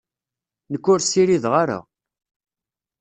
Nekk 0.71 0.85
ur 0.93 0.99
ssirideɣ 1.01 1.53
ara. 1.61 1.79